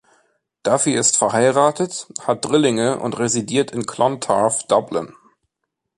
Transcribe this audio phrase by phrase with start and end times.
[0.63, 5.13] Duffy ist verheiratet, hat Drillinge und residiert in Clontarf, Dublin.